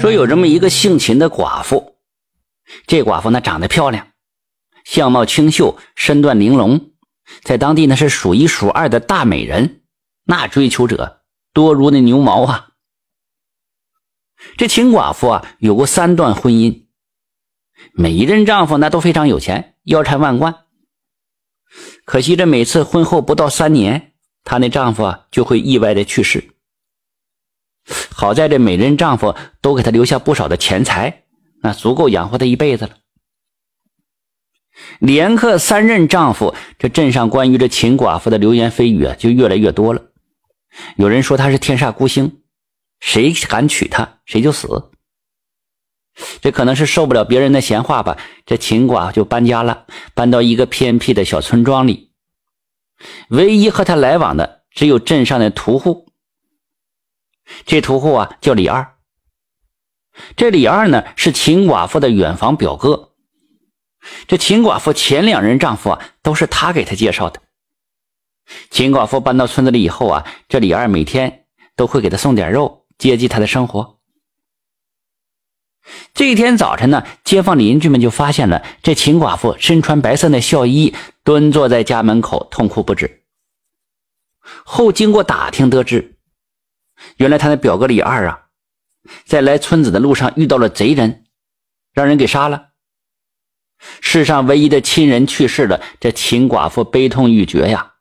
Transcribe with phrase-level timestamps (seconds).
[0.00, 1.96] 说有这么一个姓秦的寡妇，
[2.86, 4.08] 这寡妇呢长得漂亮，
[4.84, 6.92] 相貌清秀，身段玲珑，
[7.42, 9.82] 在当地呢是数一数二的大美人，
[10.24, 11.22] 那追求者
[11.52, 12.68] 多如那牛毛啊。
[14.58, 16.86] 这秦寡妇啊有过三段婚姻，
[17.92, 20.64] 每一任丈夫那都非常有钱，腰缠万贯。
[22.04, 24.12] 可惜这每次婚后不到三年，
[24.44, 26.55] 她那丈夫啊就会意外的去世。
[28.18, 31.24] 好在这每任丈夫都给她留下不少的钱财，
[31.60, 32.92] 那足够养活她一辈子了。
[35.00, 40.00] 连克三任丈夫，这镇上关于这秦寡妇的流言蜚语啊就越来越多了。
[40.96, 42.40] 有人说她是天煞孤星，
[43.00, 44.90] 谁敢娶她谁就死。
[46.40, 52.12] 这可能是受不了别人的闲话吧，这秦寡妇就搬家了，搬到一个偏僻的小村庄里。
[53.28, 56.05] 唯一和她来往的只有镇上的屠户。
[57.64, 58.94] 这屠户啊叫李二，
[60.36, 63.12] 这李二呢是秦寡妇的远房表哥。
[64.26, 67.40] 这秦寡妇前两任丈夫啊都是他给她介绍的。
[68.70, 73.98] 秦寡妇搬到村子里以后啊，这李二每天都会给她送点肉，接济她的生活。
[76.14, 83.22] 这一天早晨呢，街坊邻居们就发现了这秦寡妇身穿白色的孝衣，蹲坐在家门口痛哭不止。
[84.64, 86.15] 后经过打听得知。
[87.16, 88.46] 原来他那表哥李二啊，
[89.24, 91.24] 在来村子的路上遇到了贼人，
[91.92, 92.68] 让人给杀了。
[94.00, 97.92] 世上唯一的亲人去世了，这秦寡妇悲痛欲绝呀，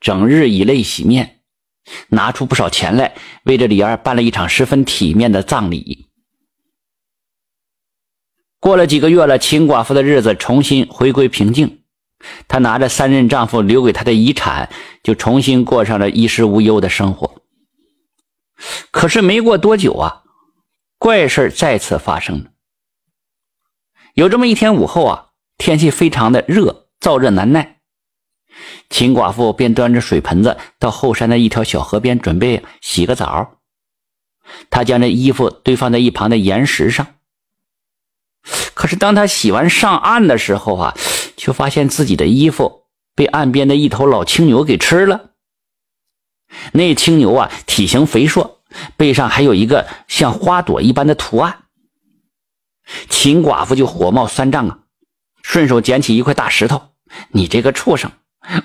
[0.00, 1.40] 整日以泪洗面，
[2.08, 6.08] 拿出不少钱来为这李二办了一场十分体面的葬礼。
[8.58, 11.82] 过了几个月了，秦寡妇的日子重新回归平静，
[12.48, 14.68] 她拿着三任丈夫留给她的遗产，
[15.04, 17.37] 就重新过上了衣食无忧的生活。
[18.90, 20.22] 可是没过多久啊，
[20.98, 22.50] 怪事再次发生了。
[24.14, 27.80] 有这么一天午后啊，天气非常的热，燥热难耐。
[28.90, 33.58] 秦寡妇便端着水盆子到后山的一条小河边，准备洗个澡。
[34.70, 37.06] 她将这衣服堆放在一旁的岩石上。
[38.74, 40.96] 可是当她洗完上岸的时候啊，
[41.36, 45.32] 却发现自己的衣服被岸边的一头老青牛给吃了。
[46.72, 48.60] 那青牛啊，体型肥硕，
[48.96, 51.64] 背上还有一个像花朵一般的图案。
[53.08, 54.78] 秦寡妇就火冒三丈啊，
[55.42, 56.90] 顺手捡起一块大石头
[57.32, 58.10] ：“你这个畜生，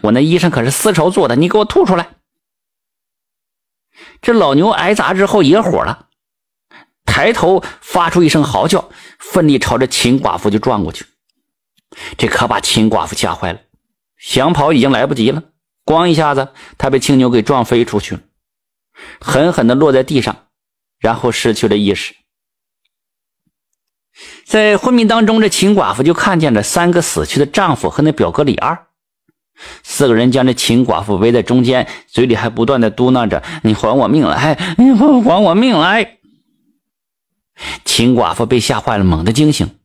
[0.00, 2.08] 我那衣裳可是丝绸做的，你给我吐出来！”
[4.22, 6.06] 这老牛挨砸之后也火了，
[7.04, 11.04] 抬头发出一声嚎叫，奋力朝着秦寡妇就撞过去。
[12.16, 13.60] 这可把秦寡妇吓坏了，
[14.16, 15.42] 想跑已经来不及了。
[15.84, 16.48] 咣一下子，
[16.78, 18.20] 他被青牛给撞飞出去了，
[19.20, 20.46] 狠狠地落在地上，
[20.98, 22.14] 然后失去了意识。
[24.44, 28.86] 在昏迷当中，这秦寡妇就看见了三个死去的丈夫和那表哥李二，
[29.82, 36.18] 四个人将这秦寡妇围在中间，嘴里还不断的嘟囔着：“你还我命来，你还我命来！”
[37.84, 39.78] 秦寡妇被吓坏了，猛地惊醒，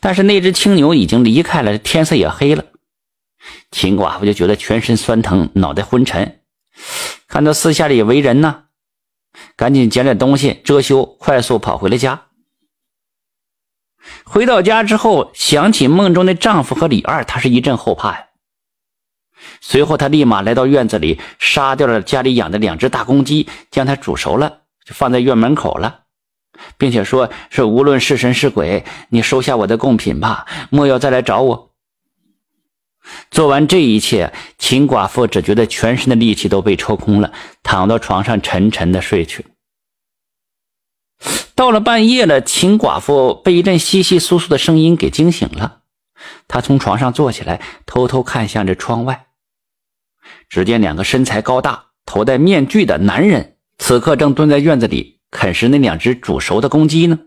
[0.00, 2.64] 但是那只青牛已经离开了，天色也黑了。
[3.70, 6.40] 秦寡妇就觉得全身酸疼，脑袋昏沉，
[7.26, 8.64] 看到四下里为人呢，
[9.56, 12.22] 赶紧捡点东西遮羞，快速跑回了家。
[14.24, 18.24] 回到家之后，想起梦中的丈夫和李二，她是一阵后怕呀。
[19.60, 26.04] 随后，她立马来到院子里，杀掉了家里养的两只大公鸡，将它煮熟了，就放在院门口了，
[26.76, 31.67] 并且说：“是无论是神是鬼，你收下我的贡品吧，莫要再来找我。”
[33.30, 37.32] 做完这一切，秦寡妇只觉得全身的力气都被抽空了，
[37.62, 39.46] 躺到床上沉沉的睡去。
[41.54, 45.80] 到了半夜了，秦寡妇被一阵窸窸窣窣的声音给惊醒了。
[46.46, 49.26] 她从床上坐起来，偷偷看向这窗外，
[50.48, 57.18] 只见两个身材高大、头戴面具的男人，此刻正蹲在院子里啃食那两只煮熟的公鸡呢。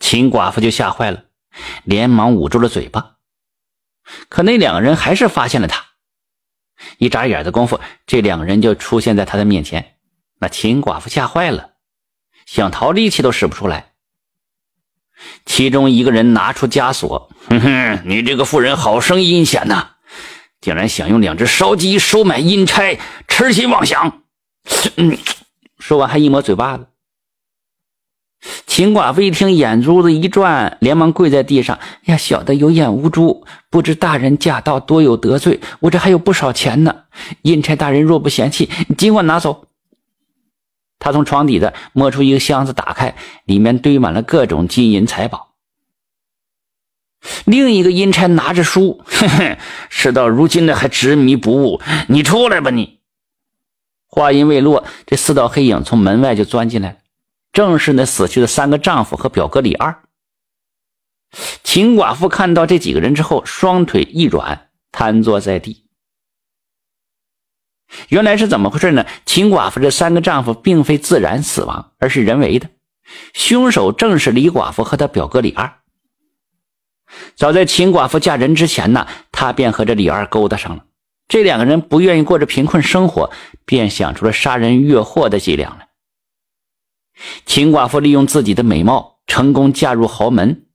[0.00, 1.24] 秦寡妇就吓坏了，
[1.84, 3.18] 连忙捂住了嘴巴。
[4.28, 5.84] 可那两个人还是发现了他，
[6.98, 9.96] 一眨眼的功夫，这两个人就出现在他的面前。
[10.40, 11.72] 那秦寡妇吓坏了，
[12.46, 13.92] 想逃，力气都使不出来。
[15.44, 19.90] 其中一个人拿出枷锁：“哼哼，你这个妇人好生阴险呐，
[20.60, 22.98] 竟然想用两只烧鸡收买阴差，
[23.28, 24.22] 痴心妄想！”
[24.96, 25.18] 嗯，
[25.78, 26.86] 说完还一抹嘴巴子。
[28.66, 35.60] 秦寡妇一听，眼珠子一转，连忙跪在地上：“呀，小的有眼无珠，不知大人驾到，多有得罪。
[35.80, 37.04] 我这还有不少钱呢，
[37.42, 39.66] 阴差大人若不嫌弃，尽管拿走。”
[40.98, 43.14] 他从床底子摸出一个箱子，打开，
[43.44, 45.48] 里面堆满了各种金银财宝。
[47.44, 49.58] 另一个阴差拿着书，哼 哼，
[49.90, 52.98] 事到如今的还执迷不悟，你出来吧你！
[54.06, 56.98] 话音未落，这四道黑影从门外就钻进来，
[57.52, 60.02] 正是那死去的三个丈夫和表哥李二。
[61.62, 65.86] 秦寡妇看到这几个人之后，双腿一软，瘫坐在地。
[68.08, 69.04] 原来是怎么回事呢？
[69.26, 72.68] 秦寡妇这三个丈夫并非自然死亡，而是人为的。
[73.32, 75.78] 凶手正是李寡妇和她表哥李二。
[77.34, 80.84] 早在秦寡妇嫁人之前呢，她便和这李二勾搭上了。
[81.26, 83.30] 这两个人不愿意过着贫困生活，
[83.64, 85.88] 便想出了杀人越货的伎俩来。
[87.46, 90.66] 秦寡妇利用自己的美貌，成功嫁入豪门。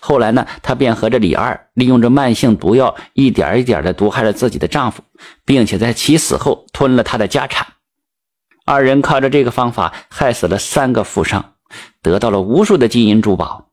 [0.00, 5.02] 后来呢，她便和这李二利用着慢性毒药，一点一点的毒害了自己的丈夫，
[5.44, 7.66] 并且在其死后吞了他的家产。
[8.64, 11.54] 二人靠着这个方法害死了三个富商，
[12.02, 13.68] 得到了无数的金银珠宝。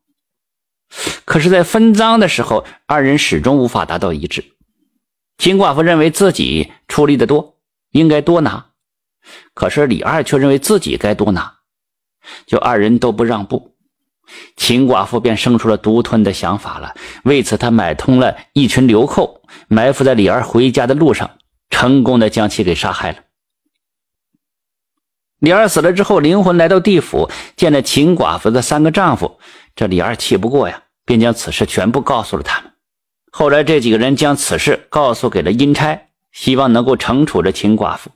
[1.26, 4.44] 可是，在分赃的时候，二人始终无法达到一致。
[5.40, 7.58] 秦寡妇认为自己出力的多，
[7.92, 8.72] 应该多拿；
[9.56, 11.56] 可是李二却认为自己该多拿，
[12.46, 13.76] 就二人都不让步。
[14.56, 16.96] 秦寡妇便生出了独吞的想法了。
[17.24, 21.32] 为此，她买通了一群流寇，埋伏在李二回家的路上，
[21.70, 23.18] 成功的将其给杀害了。
[25.40, 29.40] 李二死了之后，灵魂来到地府，见了秦寡妇的三个丈夫。
[29.76, 32.72] 这李二气不过呀，便将此事全部告诉了他们。
[33.30, 38.10] 后来，这几个人将此事告诉给了阴差，希望能够惩处这秦寡妇。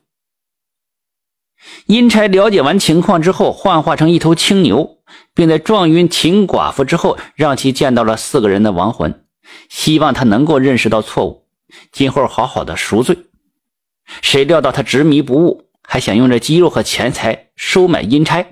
[1.85, 4.97] 阴差了解完情况之后，幻化成一头青牛，
[5.33, 9.25] 并在撞晕秦寡妇之后，让其见到了四个人的亡魂，
[9.69, 11.47] 希望他能够认识到错误，
[11.91, 13.17] 今后好好的赎罪。
[14.21, 18.45] 谁料到他执迷不悟，还想用这肌肉和钱财收买阴差。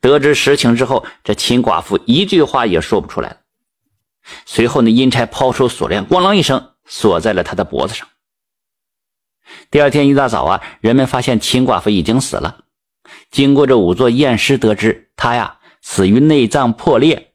[0.00, 3.36] 得知实情之后，这秦寡妇一句话也说不出来了。
[4.46, 8.06] 随后，那阴差抛出锁链，咣啷一声锁在了他的脖子上。
[9.70, 12.58] 第二天一大早啊，人们发现秦寡妇已经死了。
[13.30, 17.32] 经过这五座验尸，得知她呀死于内脏破裂，